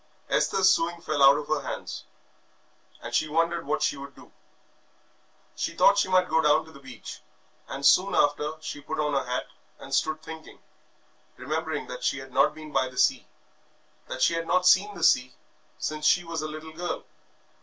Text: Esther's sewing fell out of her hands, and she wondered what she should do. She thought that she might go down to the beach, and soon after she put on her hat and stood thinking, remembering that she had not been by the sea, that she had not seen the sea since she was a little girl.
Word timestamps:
Esther's 0.29 0.67
sewing 0.73 0.99
fell 0.99 1.21
out 1.21 1.37
of 1.37 1.47
her 1.47 1.61
hands, 1.61 2.05
and 3.03 3.13
she 3.13 3.27
wondered 3.27 3.67
what 3.67 3.83
she 3.83 3.95
should 3.97 4.15
do. 4.15 4.31
She 5.55 5.75
thought 5.75 5.89
that 5.89 5.99
she 5.99 6.07
might 6.09 6.27
go 6.27 6.41
down 6.41 6.65
to 6.65 6.71
the 6.71 6.79
beach, 6.79 7.21
and 7.67 7.85
soon 7.85 8.15
after 8.15 8.53
she 8.61 8.81
put 8.81 8.99
on 8.99 9.13
her 9.13 9.23
hat 9.31 9.45
and 9.77 9.93
stood 9.93 10.23
thinking, 10.23 10.57
remembering 11.37 11.85
that 11.85 12.03
she 12.03 12.17
had 12.17 12.33
not 12.33 12.55
been 12.55 12.71
by 12.71 12.89
the 12.89 12.97
sea, 12.97 13.27
that 14.07 14.23
she 14.23 14.33
had 14.33 14.47
not 14.47 14.65
seen 14.65 14.95
the 14.95 15.03
sea 15.03 15.35
since 15.77 16.07
she 16.07 16.23
was 16.23 16.41
a 16.41 16.47
little 16.47 16.73
girl. 16.73 17.03